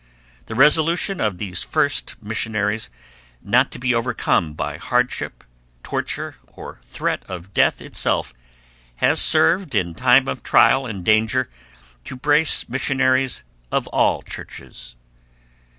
[0.47, 2.89] The resolution of these first missionaries,
[3.39, 5.43] not to be overcome by hardship,
[5.83, 8.33] torture, or threat of death itself,
[8.95, 11.51] has served in time of trial and danger
[12.05, 14.95] to brace missionaries of all churches.